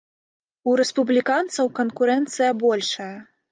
У 0.71 0.73
рэспубліканцаў 0.81 1.71
канкурэнцыя 1.81 2.59
большая. 2.67 3.15